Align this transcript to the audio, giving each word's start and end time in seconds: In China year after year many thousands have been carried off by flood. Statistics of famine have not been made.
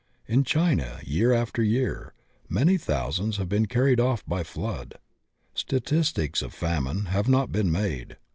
In 0.25 0.43
China 0.43 0.99
year 1.05 1.31
after 1.31 1.61
year 1.61 2.15
many 2.49 2.75
thousands 2.75 3.37
have 3.37 3.47
been 3.47 3.67
carried 3.67 3.99
off 3.99 4.25
by 4.25 4.43
flood. 4.43 4.95
Statistics 5.53 6.41
of 6.41 6.55
famine 6.55 7.05
have 7.05 7.29
not 7.29 7.51
been 7.51 7.71
made. 7.71 8.17